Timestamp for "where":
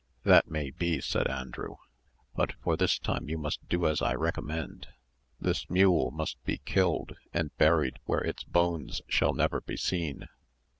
8.05-8.21